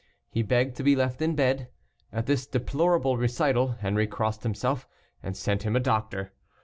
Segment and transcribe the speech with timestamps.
[0.31, 1.69] He begged to be left in bed.
[2.11, 4.87] At this deplorable recital, Henri crossed himself,
[5.21, 6.33] and sent him a doctor.